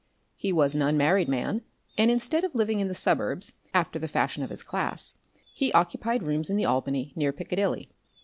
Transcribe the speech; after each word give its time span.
He 0.35 0.51
was 0.51 0.73
an 0.75 0.81
unmarried 0.81 1.29
man, 1.29 1.61
and 1.95 2.09
instead 2.09 2.43
of 2.43 2.55
living 2.55 2.79
in 2.79 2.87
the 2.87 2.95
suburbs, 2.95 3.53
after 3.71 3.99
the 3.99 4.07
fashion 4.07 4.41
of 4.41 4.49
his 4.49 4.63
class, 4.63 5.13
he 5.53 5.71
occupied 5.73 6.23
rooms 6.23 6.49
in 6.49 6.57
the 6.57 6.65
Albany, 6.65 7.13
near 7.15 7.31
Piccadilly. 7.31 7.91